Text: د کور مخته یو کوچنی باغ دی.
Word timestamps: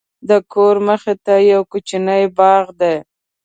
د 0.29 0.31
کور 0.53 0.75
مخته 0.87 1.33
یو 1.51 1.61
کوچنی 1.71 2.23
باغ 2.37 2.65
دی. 2.79 2.95